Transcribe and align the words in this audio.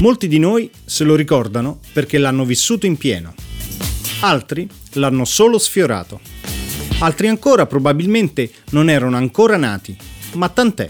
Molti 0.00 0.28
di 0.28 0.38
noi 0.38 0.70
se 0.84 1.02
lo 1.02 1.16
ricordano 1.16 1.80
perché 1.92 2.18
l'hanno 2.18 2.44
vissuto 2.44 2.86
in 2.86 2.96
pieno, 2.96 3.34
altri 4.20 4.68
l'hanno 4.92 5.24
solo 5.24 5.58
sfiorato, 5.58 6.20
altri 7.00 7.26
ancora 7.26 7.66
probabilmente 7.66 8.48
non 8.70 8.90
erano 8.90 9.16
ancora 9.16 9.56
nati, 9.56 9.96
ma 10.34 10.48
tant'è. 10.48 10.88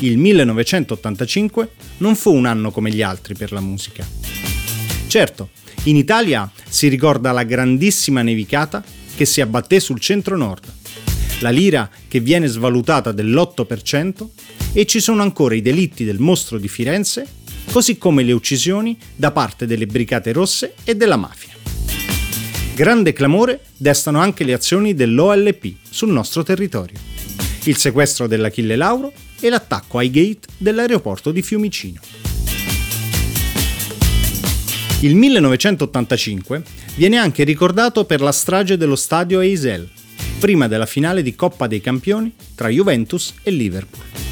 Il 0.00 0.18
1985 0.18 1.70
non 1.98 2.16
fu 2.16 2.34
un 2.34 2.46
anno 2.46 2.72
come 2.72 2.90
gli 2.90 3.00
altri 3.00 3.36
per 3.36 3.52
la 3.52 3.60
musica. 3.60 4.04
Certo, 5.06 5.50
in 5.84 5.94
Italia 5.94 6.50
si 6.68 6.88
ricorda 6.88 7.30
la 7.30 7.44
grandissima 7.44 8.22
nevicata 8.22 8.82
che 9.14 9.24
si 9.24 9.40
abbatté 9.40 9.78
sul 9.78 10.00
centro-nord, 10.00 10.64
la 11.40 11.50
lira 11.50 11.88
che 12.08 12.18
viene 12.18 12.48
svalutata 12.48 13.12
dell'8% 13.12 14.26
e 14.72 14.84
ci 14.84 14.98
sono 14.98 15.22
ancora 15.22 15.54
i 15.54 15.62
delitti 15.62 16.04
del 16.04 16.18
mostro 16.18 16.58
di 16.58 16.66
Firenze 16.66 17.44
così 17.76 17.98
come 17.98 18.22
le 18.22 18.32
uccisioni 18.32 18.96
da 19.14 19.32
parte 19.32 19.66
delle 19.66 19.84
Brigate 19.84 20.32
Rosse 20.32 20.76
e 20.82 20.94
della 20.94 21.16
mafia. 21.16 21.52
Grande 22.74 23.12
clamore 23.12 23.64
destano 23.76 24.18
anche 24.18 24.44
le 24.44 24.54
azioni 24.54 24.94
dell'OLP 24.94 25.74
sul 25.90 26.08
nostro 26.08 26.42
territorio, 26.42 26.98
il 27.64 27.76
sequestro 27.76 28.26
dell'Achille 28.26 28.76
Lauro 28.76 29.12
e 29.38 29.50
l'attacco 29.50 29.98
ai 29.98 30.08
gate 30.08 30.48
dell'aeroporto 30.56 31.30
di 31.30 31.42
Fiumicino. 31.42 32.00
Il 35.00 35.14
1985 35.14 36.62
viene 36.94 37.18
anche 37.18 37.44
ricordato 37.44 38.06
per 38.06 38.22
la 38.22 38.32
strage 38.32 38.78
dello 38.78 38.96
stadio 38.96 39.40
Eisel, 39.40 39.86
prima 40.38 40.66
della 40.66 40.86
finale 40.86 41.20
di 41.20 41.34
Coppa 41.34 41.66
dei 41.66 41.82
Campioni 41.82 42.32
tra 42.54 42.68
Juventus 42.68 43.34
e 43.42 43.50
Liverpool. 43.50 44.25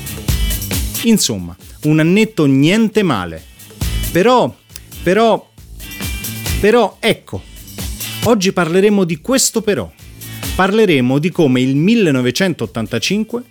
Insomma, 1.04 1.56
un 1.82 1.98
annetto 1.98 2.46
niente 2.46 3.02
male. 3.02 3.42
Però, 4.10 4.54
però, 5.02 5.50
però, 6.60 6.96
ecco, 7.00 7.42
oggi 8.24 8.52
parleremo 8.52 9.04
di 9.04 9.20
questo 9.20 9.60
però. 9.60 9.90
Parleremo 10.54 11.18
di 11.18 11.30
come 11.30 11.60
il 11.60 11.74
1985 11.74 13.42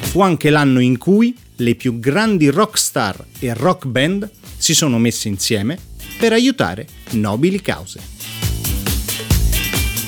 fu 0.00 0.20
anche 0.20 0.50
l'anno 0.50 0.80
in 0.80 0.96
cui 0.96 1.34
le 1.56 1.74
più 1.74 1.98
grandi 1.98 2.48
rock 2.48 2.78
star 2.78 3.24
e 3.38 3.52
rock 3.54 3.86
band 3.86 4.30
si 4.56 4.74
sono 4.74 4.98
messe 4.98 5.28
insieme 5.28 5.78
per 6.18 6.32
aiutare 6.32 6.86
nobili 7.10 7.60
cause. 7.60 8.00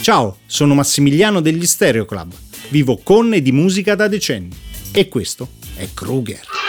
Ciao, 0.00 0.38
sono 0.46 0.74
Massimiliano 0.74 1.40
degli 1.40 1.66
Stereo 1.66 2.04
Club. 2.04 2.32
Vivo 2.68 2.98
con 3.02 3.34
e 3.34 3.42
di 3.42 3.52
musica 3.52 3.94
da 3.94 4.06
decenni. 4.06 4.54
E 4.92 5.08
questo 5.08 5.48
è 5.74 5.88
Kruger. 5.92 6.63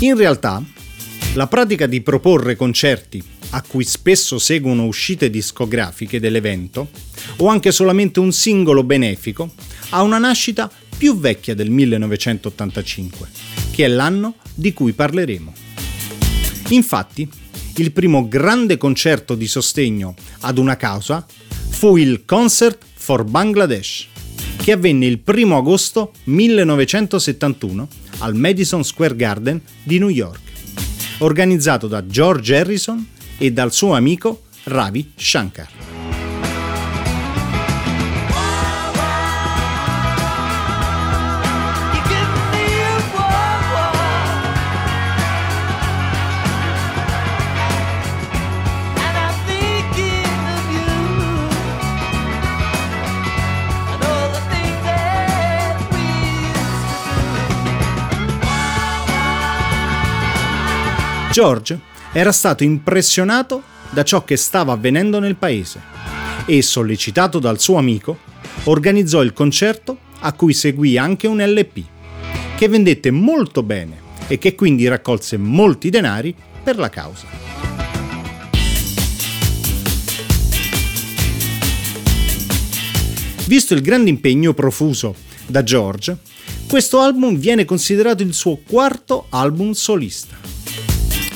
In 0.00 0.16
realtà, 0.16 0.62
la 1.34 1.46
pratica 1.46 1.86
di 1.86 2.00
proporre 2.00 2.56
concerti 2.56 3.22
a 3.50 3.62
cui 3.62 3.84
spesso 3.84 4.38
seguono 4.38 4.86
uscite 4.86 5.30
discografiche 5.30 6.18
dell'evento, 6.18 6.90
o 7.36 7.46
anche 7.46 7.70
solamente 7.70 8.18
un 8.18 8.32
singolo 8.32 8.82
benefico, 8.82 9.52
ha 9.90 10.02
una 10.02 10.18
nascita 10.18 10.70
più 10.96 11.16
vecchia 11.18 11.54
del 11.54 11.70
1985, 11.70 13.28
che 13.70 13.84
è 13.84 13.88
l'anno 13.88 14.36
di 14.52 14.72
cui 14.72 14.92
parleremo. 14.92 15.52
Infatti, 16.70 17.28
il 17.76 17.92
primo 17.92 18.28
grande 18.28 18.76
concerto 18.76 19.34
di 19.34 19.46
sostegno 19.46 20.14
ad 20.40 20.58
una 20.58 20.76
causa 20.76 21.24
fu 21.68 21.96
il 21.96 22.24
Concert 22.24 22.84
for 22.94 23.24
Bangladesh, 23.24 24.08
che 24.64 24.72
avvenne 24.72 25.04
il 25.04 25.20
1 25.22 25.58
agosto 25.58 26.12
1971 26.24 27.86
al 28.20 28.34
Madison 28.34 28.82
Square 28.82 29.14
Garden 29.14 29.60
di 29.82 29.98
New 29.98 30.08
York, 30.08 30.40
organizzato 31.18 31.86
da 31.86 32.06
George 32.06 32.56
Harrison 32.56 33.06
e 33.36 33.52
dal 33.52 33.72
suo 33.74 33.92
amico 33.92 34.44
Ravi 34.62 35.12
Shankar. 35.16 35.93
George 61.34 61.80
era 62.12 62.30
stato 62.30 62.62
impressionato 62.62 63.60
da 63.90 64.04
ciò 64.04 64.22
che 64.22 64.36
stava 64.36 64.70
avvenendo 64.74 65.18
nel 65.18 65.34
paese 65.34 65.82
e, 66.46 66.62
sollecitato 66.62 67.40
dal 67.40 67.58
suo 67.58 67.76
amico, 67.76 68.18
organizzò 68.66 69.20
il 69.20 69.32
concerto 69.32 69.98
a 70.20 70.32
cui 70.34 70.52
seguì 70.52 70.96
anche 70.96 71.26
un 71.26 71.42
LP, 71.44 71.82
che 72.56 72.68
vendette 72.68 73.10
molto 73.10 73.64
bene 73.64 74.00
e 74.28 74.38
che 74.38 74.54
quindi 74.54 74.86
raccolse 74.86 75.36
molti 75.36 75.90
denari 75.90 76.32
per 76.62 76.78
la 76.78 76.88
causa. 76.88 77.26
Visto 83.46 83.74
il 83.74 83.82
grande 83.82 84.08
impegno 84.08 84.54
profuso 84.54 85.16
da 85.48 85.64
George, 85.64 86.16
questo 86.68 87.00
album 87.00 87.36
viene 87.36 87.64
considerato 87.64 88.22
il 88.22 88.34
suo 88.34 88.60
quarto 88.64 89.26
album 89.30 89.72
solista. 89.72 90.44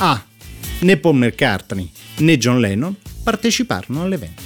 Ah, 0.00 0.24
né 0.80 0.96
Paul 0.96 1.16
McCartney 1.16 1.90
né 2.18 2.38
John 2.38 2.60
Lennon 2.60 2.94
parteciparono 3.24 4.02
all'evento. 4.02 4.42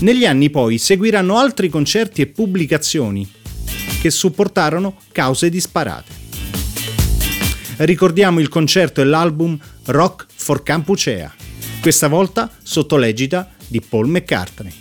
Negli 0.00 0.26
anni 0.26 0.50
poi 0.50 0.76
seguiranno 0.76 1.38
altri 1.38 1.70
concerti 1.70 2.20
e 2.20 2.26
pubblicazioni 2.26 3.26
che 4.00 4.10
supportarono 4.10 4.96
cause 5.12 5.48
disparate. 5.48 6.20
Ricordiamo 7.76 8.38
il 8.38 8.48
concerto 8.48 9.00
e 9.00 9.04
l'album 9.04 9.58
Rock 9.86 10.26
for 10.34 10.62
Campucea, 10.62 11.32
questa 11.80 12.08
volta 12.08 12.50
sotto 12.62 12.96
l'egida 12.96 13.50
di 13.66 13.80
Paul 13.80 14.08
McCartney, 14.08 14.72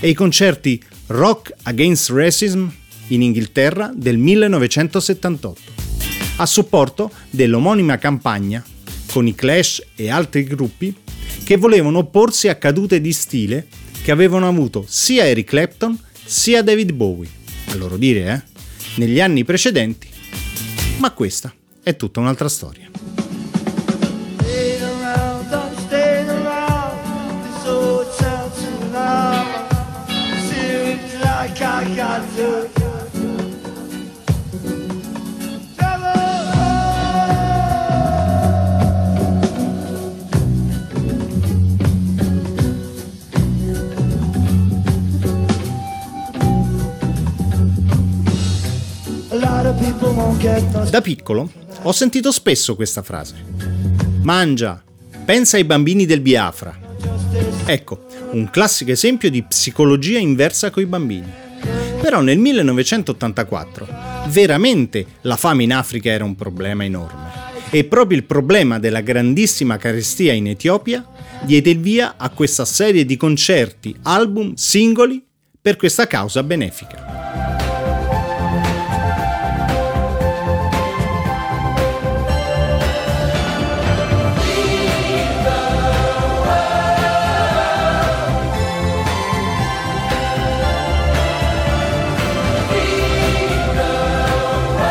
e 0.00 0.08
i 0.08 0.14
concerti 0.14 0.82
Rock 1.08 1.52
Against 1.64 2.08
Racism 2.10 2.66
in 3.08 3.22
Inghilterra 3.22 3.92
del 3.94 4.16
1978 4.16 5.89
a 6.40 6.46
supporto 6.46 7.10
dell'omonima 7.28 7.98
campagna 7.98 8.64
con 9.12 9.26
i 9.26 9.34
Clash 9.34 9.84
e 9.94 10.10
altri 10.10 10.44
gruppi 10.44 10.94
che 11.44 11.56
volevano 11.56 11.98
opporsi 11.98 12.48
a 12.48 12.54
cadute 12.54 13.00
di 13.00 13.12
stile 13.12 13.66
che 14.02 14.10
avevano 14.10 14.48
avuto 14.48 14.84
sia 14.88 15.26
Eric 15.26 15.48
Clapton 15.48 15.98
sia 16.24 16.62
David 16.62 16.92
Bowie, 16.92 17.28
a 17.66 17.74
loro 17.74 17.98
dire, 17.98 18.32
eh, 18.32 18.60
negli 18.96 19.20
anni 19.20 19.44
precedenti. 19.44 20.08
Ma 20.98 21.10
questa 21.10 21.52
è 21.82 21.96
tutta 21.96 22.20
un'altra 22.20 22.48
storia. 22.48 22.88
Da 50.90 51.00
piccolo 51.00 51.50
ho 51.82 51.92
sentito 51.92 52.32
spesso 52.32 52.74
questa 52.74 53.02
frase. 53.02 53.36
Mangia, 54.22 54.82
pensa 55.24 55.56
ai 55.56 55.64
bambini 55.64 56.06
del 56.06 56.20
Biafra. 56.20 56.76
Ecco, 57.64 58.06
un 58.32 58.50
classico 58.50 58.90
esempio 58.90 59.30
di 59.30 59.42
psicologia 59.42 60.18
inversa 60.18 60.70
coi 60.70 60.86
bambini. 60.86 61.30
Però 62.00 62.20
nel 62.20 62.38
1984 62.38 63.86
veramente 64.28 65.06
la 65.22 65.36
fame 65.36 65.62
in 65.62 65.72
Africa 65.72 66.10
era 66.10 66.24
un 66.24 66.34
problema 66.34 66.84
enorme 66.84 67.30
e 67.70 67.84
proprio 67.84 68.18
il 68.18 68.24
problema 68.24 68.80
della 68.80 69.00
grandissima 69.00 69.76
carestia 69.76 70.32
in 70.32 70.48
Etiopia 70.48 71.06
diede 71.42 71.70
il 71.70 71.78
via 71.78 72.14
a 72.16 72.28
questa 72.30 72.64
serie 72.64 73.04
di 73.04 73.16
concerti, 73.16 73.94
album, 74.02 74.54
singoli 74.54 75.24
per 75.60 75.76
questa 75.76 76.06
causa 76.06 76.42
benefica. 76.42 77.09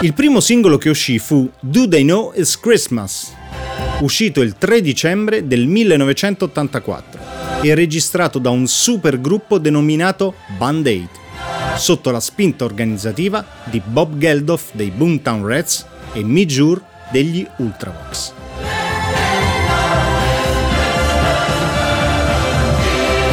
Il 0.02 0.14
primo 0.14 0.40
singolo 0.40 0.78
che 0.78 0.88
uscì 0.88 1.20
fu 1.20 1.52
Do 1.60 1.86
They 1.86 2.04
Know 2.04 2.32
It's 2.34 2.58
Christmas, 2.58 3.34
uscito 4.00 4.40
il 4.40 4.56
3 4.58 4.80
dicembre 4.80 5.46
del 5.46 5.68
1984 5.68 7.20
e 7.62 7.76
registrato 7.76 8.40
da 8.40 8.50
un 8.50 8.66
super 8.66 9.20
gruppo 9.20 9.58
denominato 9.58 10.36
Band 10.58 10.88
Aid, 10.88 11.10
sotto 11.76 12.12
la 12.12 12.22
spinta 12.22 12.64
organizzativa 12.64 13.46
di 13.66 13.82
Bob 13.84 14.18
Geldof 14.18 14.70
dei 14.72 14.90
Boomtown 14.90 15.46
Rats 15.46 15.86
e 16.14 16.24
Mijur 16.24 16.82
degli 17.12 17.46
Ultravox. 17.58 18.34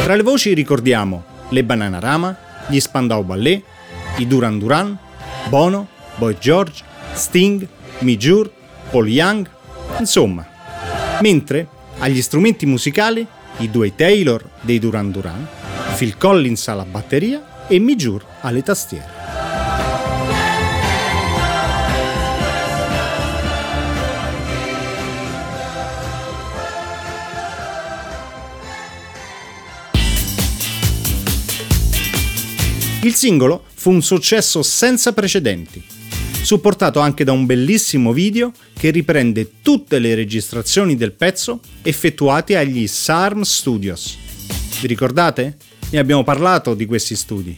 Tra 0.03 0.15
le 0.15 0.23
voci 0.23 0.53
ricordiamo 0.53 1.23
le 1.47 1.63
Bananarama, 1.63 2.37
gli 2.67 2.79
Spandau 2.81 3.23
Ballet, 3.23 3.63
i 4.17 4.27
Duran 4.27 4.59
Duran, 4.59 4.97
Bono, 5.47 5.95
Boy 6.17 6.37
George, 6.39 6.83
Sting, 7.13 7.67
Mijur, 7.99 8.51
Paul 8.89 9.07
Young, 9.07 9.49
insomma. 9.99 10.45
Mentre 11.21 11.67
agli 11.99 12.21
strumenti 12.21 12.65
musicali 12.65 13.25
i 13.57 13.69
due 13.69 13.95
Taylor 13.95 14.47
dei 14.61 14.79
Duran 14.79 15.11
Duran, 15.11 15.47
Phil 15.95 16.17
Collins 16.17 16.67
alla 16.67 16.85
batteria 16.85 17.65
e 17.67 17.79
Mijur 17.79 18.25
alle 18.41 18.63
tastiere. 18.63 19.15
Il 33.03 33.15
singolo 33.15 33.63
fu 33.73 33.91
un 33.91 34.01
successo 34.01 34.61
senza 34.63 35.13
precedenti, 35.13 35.81
supportato 36.47 37.01
anche 37.01 37.25
da 37.25 37.33
un 37.33 37.45
bellissimo 37.45 38.13
video 38.13 38.53
che 38.73 38.89
riprende 38.89 39.59
tutte 39.61 39.99
le 39.99 40.15
registrazioni 40.15 40.95
del 40.95 41.11
pezzo 41.11 41.59
effettuate 41.81 42.55
agli 42.55 42.87
SARM 42.87 43.41
Studios. 43.41 44.17
Vi 44.79 44.87
ricordate? 44.87 45.57
Ne 45.89 45.99
abbiamo 45.99 46.23
parlato 46.23 46.73
di 46.73 46.85
questi 46.85 47.17
studi. 47.17 47.53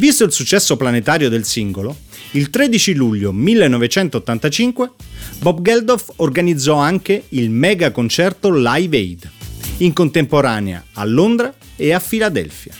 Visto 0.00 0.24
il 0.24 0.32
successo 0.32 0.76
planetario 0.76 1.28
del 1.28 1.44
singolo, 1.44 1.96
il 2.32 2.50
13 2.50 2.94
luglio 2.94 3.30
1985 3.30 4.90
Bob 5.38 5.62
Geldof 5.62 6.14
organizzò 6.16 6.74
anche 6.74 7.26
il 7.28 7.48
mega 7.50 7.92
concerto 7.92 8.50
Live 8.52 8.96
Aid, 8.96 9.30
in 9.76 9.92
contemporanea 9.92 10.84
a 10.94 11.04
Londra 11.04 11.54
e 11.76 11.92
a 11.92 12.00
Filadelfia 12.00 12.74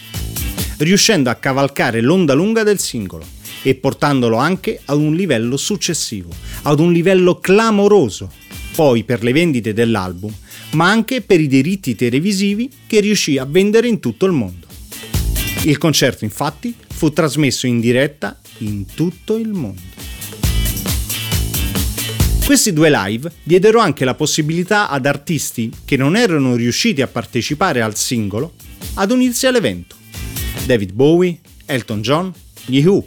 riuscendo 0.79 1.31
a 1.31 1.37
cavalcare 1.37 2.01
l'onda 2.01 2.35
lunga 2.35 2.65
del 2.65 2.81
singolo 2.81 3.25
e 3.63 3.75
portandolo 3.75 4.37
anche 4.37 4.81
ad 4.85 4.99
un 4.99 5.15
livello 5.15 5.57
successivo, 5.57 6.31
ad 6.63 6.81
un 6.81 6.93
livello 6.93 7.39
clamoroso, 7.39 8.31
poi 8.75 9.05
per 9.05 9.23
le 9.23 9.33
vendite 9.33 9.73
dell'album, 9.73 10.33
ma 10.73 10.91
anche 10.91 11.21
per 11.21 11.41
i 11.41 11.47
diritti 11.47 11.95
televisivi 11.95 12.71
che 12.87 13.01
riuscì 13.01 13.39
a 13.39 13.45
vendere 13.45 13.89
in 13.89 14.01
tutto 14.01 14.27
il 14.27 14.33
mondo. 14.33 14.67
Il 15.65 15.79
concerto 15.79 16.25
infatti 16.25 16.75
fu 16.89 17.13
trasmesso 17.13 17.67
in 17.67 17.81
diretta 17.81 18.41
in 18.59 18.85
tutto 18.87 19.37
il 19.37 19.49
mondo. 19.49 19.91
Questi 22.45 22.73
due 22.73 22.91
live 22.91 23.31
diedero 23.43 23.79
anche 23.79 24.05
la 24.05 24.15
possibilità 24.15 24.89
ad 24.89 25.07
artisti 25.07 25.71
che 25.85 25.97
non 25.97 26.17
erano 26.17 26.57
riusciti 26.57 27.01
a 27.01 27.07
partecipare 27.07 27.81
al 27.81 27.97
singolo 27.97 28.55
ad 28.95 29.11
unirsi 29.11 29.47
all'evento 29.47 29.97
David 30.67 30.93
Bowie, 30.93 31.41
Elton 31.67 32.03
John, 32.03 32.33
gli 32.65 32.85
Who, 32.85 33.07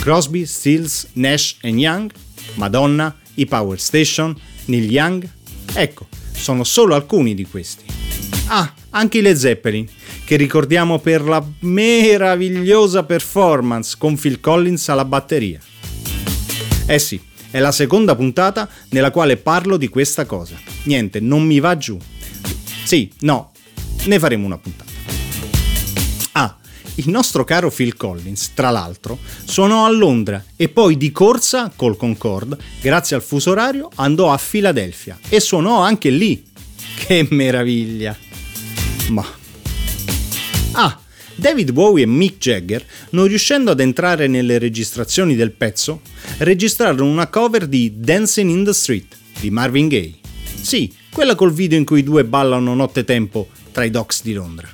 Crosby, 0.00 0.46
Stills, 0.46 1.08
Nash 1.12 1.56
Young, 1.60 2.10
Madonna, 2.54 3.14
i 3.34 3.44
Power 3.44 3.78
Station, 3.78 4.34
Neil 4.64 4.90
Young. 4.90 5.28
Ecco, 5.74 6.08
sono 6.32 6.64
solo 6.64 6.94
alcuni 6.94 7.34
di 7.34 7.44
questi. 7.44 7.84
Ah, 8.46 8.72
anche 8.90 9.18
i 9.18 9.20
Led 9.20 9.36
Zeppelin, 9.36 9.86
che 10.24 10.36
ricordiamo 10.36 10.98
per 10.98 11.22
la 11.22 11.44
meravigliosa 11.60 13.04
performance 13.04 13.96
con 13.98 14.16
Phil 14.16 14.40
Collins 14.40 14.88
alla 14.88 15.04
batteria. 15.04 15.60
Eh 16.86 16.98
sì, 16.98 17.20
è 17.50 17.58
la 17.58 17.70
seconda 17.70 18.16
puntata 18.16 18.68
nella 18.88 19.10
quale 19.10 19.36
parlo 19.36 19.76
di 19.76 19.88
questa 19.88 20.24
cosa. 20.24 20.58
Niente, 20.84 21.20
non 21.20 21.44
mi 21.44 21.60
va 21.60 21.76
giù. 21.76 21.98
Sì, 22.84 23.12
no, 23.20 23.52
ne 24.06 24.18
faremo 24.18 24.46
una 24.46 24.58
puntata. 24.58 24.89
Il 27.00 27.08
nostro 27.08 27.44
caro 27.44 27.70
Phil 27.70 27.96
Collins, 27.96 28.52
tra 28.52 28.68
l'altro, 28.68 29.18
suonò 29.46 29.86
a 29.86 29.90
Londra 29.90 30.44
e 30.54 30.68
poi 30.68 30.98
di 30.98 31.10
corsa 31.10 31.72
col 31.74 31.96
Concorde, 31.96 32.58
grazie 32.82 33.16
al 33.16 33.22
fuso 33.22 33.52
orario, 33.52 33.88
andò 33.94 34.30
a 34.30 34.36
Filadelfia 34.36 35.18
e 35.30 35.40
suonò 35.40 35.80
anche 35.80 36.10
lì. 36.10 36.44
Che 36.98 37.26
meraviglia! 37.30 38.14
Ma... 39.08 39.24
Ah, 40.72 41.00
David 41.34 41.72
Bowie 41.72 42.02
e 42.02 42.06
Mick 42.06 42.36
Jagger, 42.36 42.84
non 43.12 43.28
riuscendo 43.28 43.70
ad 43.70 43.80
entrare 43.80 44.26
nelle 44.26 44.58
registrazioni 44.58 45.36
del 45.36 45.52
pezzo, 45.52 46.02
registrarono 46.36 47.10
una 47.10 47.28
cover 47.28 47.66
di 47.66 47.94
Dancing 47.96 48.50
in 48.50 48.62
the 48.62 48.74
Street 48.74 49.16
di 49.40 49.48
Marvin 49.48 49.88
Gaye. 49.88 50.18
Sì, 50.60 50.92
quella 51.10 51.34
col 51.34 51.54
video 51.54 51.78
in 51.78 51.86
cui 51.86 52.00
i 52.00 52.04
due 52.04 52.26
ballano 52.26 52.74
nottetempo 52.74 53.48
tra 53.72 53.84
i 53.84 53.90
docks 53.90 54.22
di 54.22 54.34
Londra. 54.34 54.68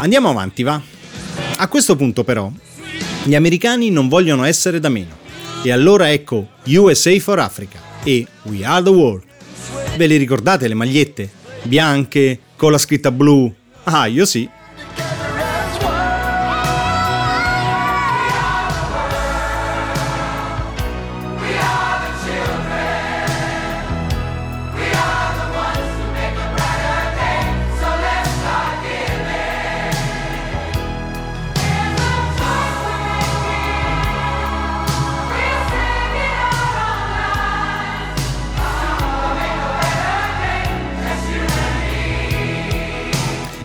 Andiamo 0.00 0.30
avanti, 0.30 0.62
va? 0.62 0.80
A 1.56 1.66
questo 1.66 1.96
punto 1.96 2.22
però, 2.22 2.50
gli 3.24 3.34
americani 3.34 3.90
non 3.90 4.06
vogliono 4.06 4.44
essere 4.44 4.78
da 4.78 4.88
meno. 4.88 5.16
E 5.64 5.72
allora 5.72 6.12
ecco 6.12 6.50
USA 6.66 7.18
for 7.18 7.40
Africa 7.40 7.80
e 8.04 8.24
We 8.44 8.64
Are 8.64 8.82
the 8.84 8.90
World. 8.90 9.24
Ve 9.96 10.06
le 10.06 10.16
ricordate 10.16 10.68
le 10.68 10.74
magliette? 10.74 11.28
Bianche, 11.64 12.38
con 12.54 12.70
la 12.70 12.78
scritta 12.78 13.10
blu? 13.10 13.52
Ah, 13.84 14.06
io 14.06 14.24
sì. 14.24 14.48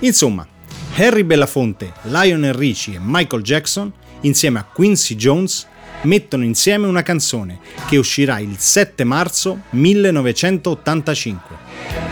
Insomma, 0.03 0.45
Harry 0.95 1.23
Belafonte, 1.23 1.93
Lionel 2.03 2.53
Richie 2.53 2.95
e 2.95 3.01
Michael 3.01 3.41
Jackson, 3.41 3.89
insieme 4.21 4.59
a 4.59 4.65
Quincy 4.65 5.15
Jones, 5.15 5.65
mettono 6.01 6.43
insieme 6.43 6.87
una 6.87 7.03
canzone 7.03 7.59
che 7.87 7.95
uscirà 7.95 8.39
il 8.39 8.57
7 8.57 9.05
marzo 9.05 9.61
1985. 9.69 11.55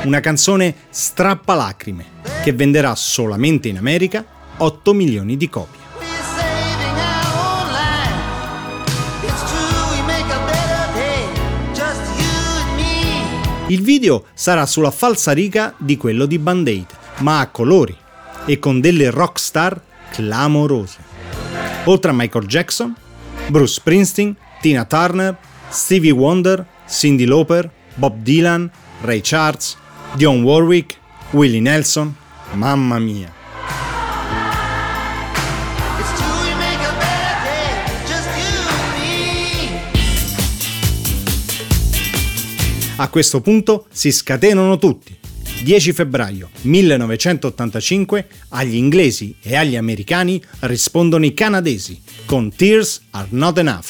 Una 0.04 0.22
canzone 0.22 0.74
strappalacrime 0.90 2.06
che 2.42 2.54
venderà 2.54 2.96
solamente 2.96 3.68
in 3.68 3.78
America 3.78 4.26
8 4.56 4.94
milioni 4.94 5.36
di 5.36 5.50
copie. 5.50 5.80
Il 13.68 13.82
video 13.82 14.26
sarà 14.34 14.66
sulla 14.66 14.92
falsariga 14.92 15.74
di 15.78 15.98
quello 15.98 16.26
di 16.26 16.40
Band 16.40 16.68
Aid 16.68 17.00
ma 17.22 17.40
a 17.40 17.48
colori 17.48 17.96
e 18.46 18.60
con 18.60 18.80
delle 18.80 19.10
rock 19.10 19.40
star 19.40 19.80
clamorose. 20.12 20.98
Oltre 21.86 22.12
a 22.12 22.14
Michael 22.14 22.46
Jackson, 22.46 22.96
Bruce 23.48 23.74
Springsteen, 23.74 24.36
Tina 24.60 24.86
Turner, 24.86 25.38
Stevie 25.70 26.12
Wonder, 26.12 26.66
Cindy 26.88 27.26
Lauper, 27.26 27.70
Bob 27.96 28.22
Dylan, 28.22 28.70
Ray 29.02 29.22
Charles, 29.22 29.78
Dion 30.14 30.44
Warwick, 30.44 31.00
Willie 31.32 31.62
Nelson, 31.62 32.14
mamma 32.54 33.00
mia. 33.00 33.40
A 42.98 43.08
questo 43.08 43.42
punto 43.42 43.88
si 43.90 44.12
scatenano 44.12 44.78
tutti 44.78 45.21
10 45.62 45.94
febbraio 45.94 46.50
1985 46.62 48.28
agli 48.50 48.76
inglesi 48.76 49.36
e 49.42 49.56
agli 49.56 49.76
americani 49.76 50.42
rispondono 50.62 51.26
i 51.26 51.34
canadesi 51.34 52.02
con 52.26 52.54
Tears 52.54 53.02
Are 53.12 53.28
Not 53.30 53.60
Enough. 53.60 53.86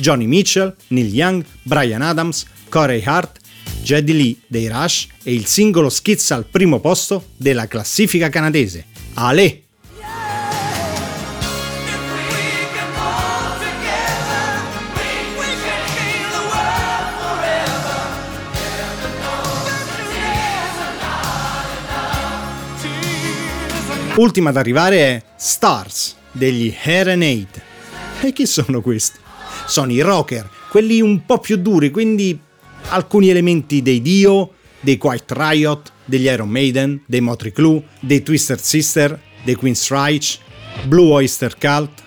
Johnny 0.00 0.26
Mitchell, 0.26 0.74
Neil 0.88 1.14
Young, 1.14 1.44
Brian 1.62 2.00
Adams, 2.00 2.46
Corey 2.70 3.02
Hart, 3.04 3.38
Jedi 3.82 4.12
Lee 4.14 4.36
dei 4.46 4.68
Rush 4.68 5.08
e 5.22 5.34
il 5.34 5.46
singolo 5.46 5.90
schizza 5.90 6.34
al 6.34 6.46
primo 6.46 6.80
posto 6.80 7.26
della 7.36 7.66
classifica 7.66 8.30
canadese. 8.30 8.86
Ale! 9.14 9.64
Ultima 24.16 24.50
ad 24.50 24.56
arrivare 24.56 24.98
è 24.98 25.22
Stars 25.36 26.16
degli 26.32 26.74
Herenade. 26.82 27.62
E 28.20 28.32
chi 28.32 28.44
sono 28.46 28.80
questi? 28.80 29.18
Sono 29.66 29.92
i 29.92 30.00
rocker, 30.00 30.48
quelli 30.68 31.00
un 31.00 31.24
po' 31.24 31.38
più 31.38 31.56
duri, 31.56 31.90
quindi 31.90 32.38
alcuni 32.88 33.30
elementi 33.30 33.82
dei 33.82 34.02
Dio, 34.02 34.54
dei 34.80 34.98
Quiet 34.98 35.30
Riot, 35.32 35.92
degli 36.04 36.26
Iron 36.26 36.48
Maiden, 36.48 37.02
dei 37.06 37.20
Motley 37.20 37.52
Crue, 37.52 37.84
dei 38.00 38.22
Twisted 38.22 38.58
Sister, 38.58 39.18
dei 39.44 39.54
Queen's 39.54 39.88
Reich, 39.88 40.38
Blue 40.84 41.12
Oyster 41.12 41.56
Cult, 41.56 42.02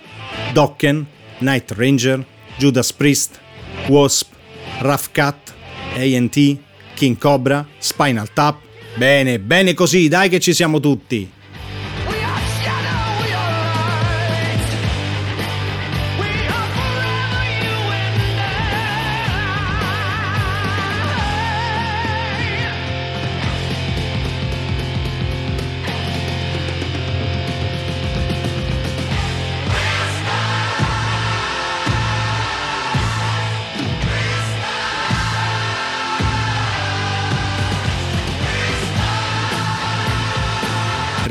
Dokken, 0.51 1.05
Night 1.39 1.71
Ranger, 1.71 2.23
Judas 2.57 2.93
Priest, 2.93 3.39
Wasp, 3.87 4.31
Rough 4.79 5.09
Cut, 5.13 5.53
A&T, 5.95 6.57
King 6.95 7.17
Cobra, 7.17 7.65
Spinal 7.77 8.31
Tap. 8.33 8.59
Bene, 8.95 9.39
bene 9.39 9.73
così, 9.73 10.07
dai 10.07 10.29
che 10.29 10.39
ci 10.39 10.53
siamo 10.53 10.79
tutti. 10.79 11.32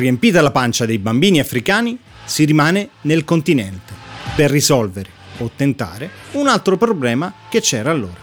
Riempita 0.03 0.43
la 0.43 0.51
pancia 0.51 0.85
dei 0.85 0.99
bambini 0.99 1.39
africani, 1.39 1.97
si 2.25 2.45
rimane 2.45 2.91
nel 3.03 3.25
continente 3.25 3.95
per 4.35 4.51
risolvere 4.51 5.09
o 5.39 5.51
tentare 5.55 6.11
un 6.33 6.49
altro 6.49 6.77
problema 6.77 7.33
che 7.49 7.61
c'era 7.61 7.93
allora, 7.93 8.19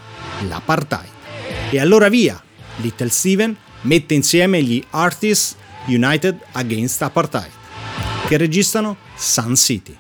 l'apartheid. 0.48 1.09
E 1.69 1.79
allora 1.79 2.09
via, 2.09 2.41
Little 2.77 3.09
Steven 3.09 3.55
mette 3.81 4.13
insieme 4.13 4.62
gli 4.62 4.83
Artists 4.89 5.55
United 5.86 6.38
Against 6.51 7.01
Apartheid, 7.01 7.51
che 8.27 8.36
registrano 8.36 8.98
Sun 9.15 9.55
City. 9.55 9.95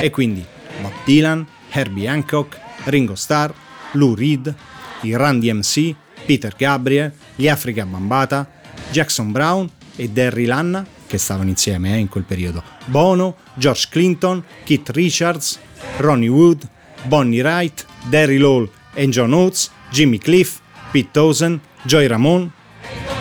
E 0.00 0.10
quindi 0.10 0.44
Bob 0.80 0.92
Dylan, 1.04 1.46
Herbie 1.70 2.08
Hancock, 2.08 2.58
Ringo 2.84 3.14
Starr, 3.14 3.52
Lou 3.92 4.14
Reed, 4.14 4.54
i 5.02 5.14
Run 5.14 5.40
DMC, 5.40 5.94
Peter 6.24 6.54
Gabriel, 6.56 7.12
gli 7.34 7.48
Africa 7.48 7.84
Bambata, 7.84 8.50
Jackson 8.90 9.32
Brown 9.32 9.68
e 9.96 10.08
Derry 10.10 10.44
Lanna, 10.44 10.86
che 11.06 11.18
stavano 11.18 11.48
insieme 11.48 11.94
eh, 11.94 11.98
in 11.98 12.08
quel 12.08 12.24
periodo, 12.24 12.62
Bono, 12.86 13.36
George 13.54 13.88
Clinton, 13.90 14.44
Keith 14.64 14.90
Richards, 14.90 15.58
Ronnie 15.98 16.28
Wood, 16.28 16.68
Bonnie 17.04 17.42
Wright, 17.42 17.86
Derry 18.08 18.36
Lowell 18.36 18.70
e 18.94 19.08
John 19.08 19.32
Oates, 19.32 19.70
Jimmy 19.90 20.18
Cliff, 20.18 20.60
Pete 20.90 21.10
Townsend, 21.12 21.60
Joy 21.82 22.06
Ramone. 22.06 22.50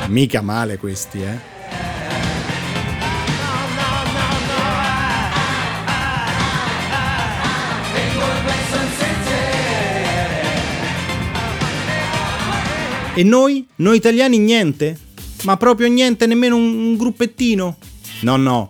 Mica 0.07 0.41
male 0.41 0.77
questi, 0.77 1.21
eh? 1.21 1.56
E 13.17 13.23
noi? 13.23 13.65
Noi 13.77 13.97
italiani 13.97 14.37
niente? 14.37 14.95
Ma 15.41 15.57
proprio 15.57 15.87
niente, 15.87 16.27
nemmeno 16.27 16.55
un, 16.55 16.95
gruppettino? 16.95 17.77
No, 18.21 18.35
no, 18.35 18.69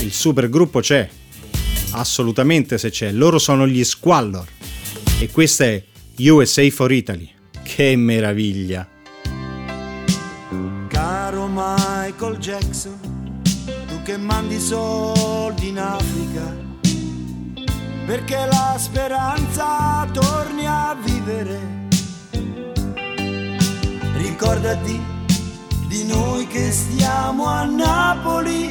il 0.00 0.12
supergruppo 0.12 0.80
c'è. 0.80 1.08
Assolutamente 1.92 2.76
se 2.76 2.90
c'è. 2.90 3.10
Loro 3.10 3.38
sono 3.38 3.66
gli 3.66 3.82
Squallor. 3.82 4.46
E 5.18 5.30
questa 5.30 5.64
è 5.64 5.82
USA 6.18 6.68
for 6.68 6.92
Italy. 6.92 7.26
Che 7.62 7.96
meraviglia! 7.96 8.86
Caro 10.88 11.46
Michael 11.46 12.36
Jackson, 12.36 13.40
tu 13.64 14.02
che 14.02 14.18
mandi 14.18 14.60
soldi 14.60 15.68
in 15.68 15.78
Africa, 15.78 16.54
perché 18.04 18.36
la 18.36 18.76
speranza 18.78 20.06
torni 20.12 20.66
a 20.66 20.94
vivere 21.02 21.79
ricordati 24.40 24.98
di 25.86 26.04
noi 26.04 26.46
che 26.46 26.72
stiamo 26.72 27.44
a 27.44 27.64
Napoli. 27.64 28.68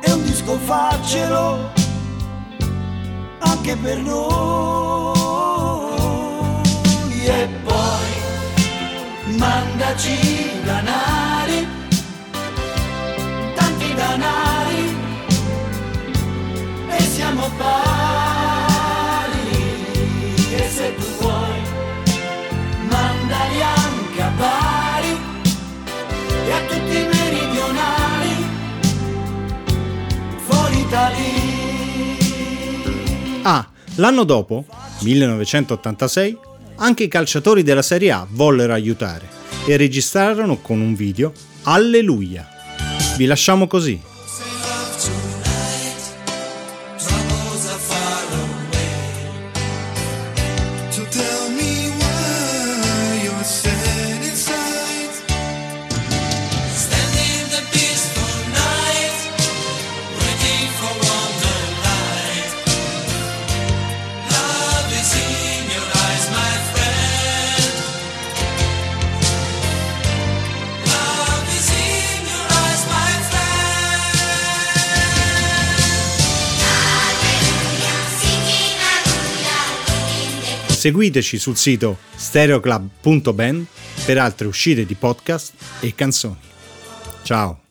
E 0.00 0.12
un 0.12 0.24
disco 0.24 0.58
faccelo 0.58 1.70
anche 3.38 3.76
per 3.76 3.98
noi. 3.98 5.14
E 7.24 7.48
poi 7.62 9.36
mandaci 9.36 10.60
danari 10.64 11.19
tanti 11.19 11.19
l'anno 34.00 34.24
dopo, 34.24 34.64
1986, 35.02 36.36
anche 36.76 37.04
i 37.04 37.08
calciatori 37.08 37.62
della 37.62 37.82
Serie 37.82 38.10
A 38.10 38.26
vollero 38.28 38.72
aiutare 38.72 39.28
e 39.66 39.76
registrarono 39.76 40.56
con 40.56 40.80
un 40.80 40.94
video 40.94 41.32
Alleluia. 41.64 42.48
Vi 43.16 43.26
lasciamo 43.26 43.66
così. 43.66 44.00
Seguiteci 80.80 81.38
sul 81.38 81.58
sito 81.58 81.98
stereoclub.band 82.16 83.66
per 84.06 84.16
altre 84.16 84.46
uscite 84.46 84.86
di 84.86 84.94
podcast 84.94 85.52
e 85.80 85.94
canzoni. 85.94 86.38
Ciao! 87.22 87.69